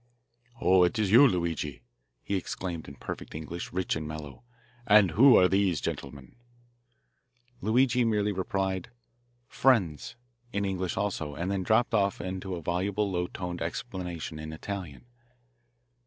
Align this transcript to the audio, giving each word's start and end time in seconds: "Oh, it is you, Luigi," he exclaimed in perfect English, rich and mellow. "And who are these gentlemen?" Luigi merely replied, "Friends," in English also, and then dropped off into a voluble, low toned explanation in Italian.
"Oh, 0.59 0.81
it 0.83 0.97
is 0.97 1.11
you, 1.11 1.27
Luigi," 1.27 1.83
he 2.23 2.35
exclaimed 2.35 2.87
in 2.87 2.95
perfect 2.95 3.35
English, 3.35 3.71
rich 3.71 3.95
and 3.95 4.07
mellow. 4.07 4.41
"And 4.87 5.11
who 5.11 5.35
are 5.37 5.47
these 5.47 5.79
gentlemen?" 5.79 6.37
Luigi 7.61 8.03
merely 8.03 8.31
replied, 8.31 8.89
"Friends," 9.47 10.15
in 10.51 10.65
English 10.65 10.97
also, 10.97 11.35
and 11.35 11.51
then 11.51 11.61
dropped 11.61 11.93
off 11.93 12.19
into 12.19 12.55
a 12.55 12.63
voluble, 12.63 13.11
low 13.11 13.27
toned 13.27 13.61
explanation 13.61 14.39
in 14.39 14.51
Italian. 14.53 15.05